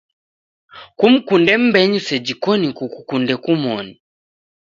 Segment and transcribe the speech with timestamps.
[0.97, 3.93] Kumkunde mbenyu seji koni kukukunde kumoni.